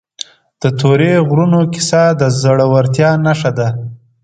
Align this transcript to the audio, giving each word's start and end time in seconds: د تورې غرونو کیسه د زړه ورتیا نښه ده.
د 0.61 0.63
تورې 0.79 1.13
غرونو 1.27 1.59
کیسه 1.73 2.03
د 2.21 2.21
زړه 2.41 2.65
ورتیا 2.73 3.09
نښه 3.25 3.51
ده. 3.57 3.67